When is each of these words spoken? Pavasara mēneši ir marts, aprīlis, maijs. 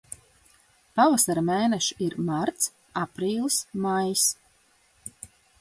Pavasara 0.99 1.43
mēneši 1.49 1.97
ir 2.07 2.17
marts, 2.31 2.71
aprīlis, 3.05 3.61
maijs. 3.85 4.29